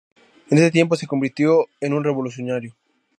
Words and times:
En 0.49 0.57
ese 0.57 0.71
tiempo, 0.71 0.95
se 0.95 1.05
convirtió 1.05 1.67
en 1.79 1.93
un 1.93 2.03
revolucionario. 2.03 2.75